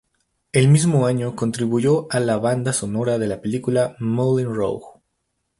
[0.51, 4.99] El mismo año, contribuyó a la banda sonora de la película "Moulin Rouge"!